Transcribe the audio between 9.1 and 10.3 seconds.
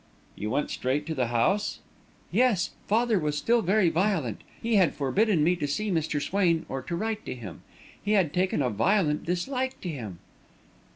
dislike to him."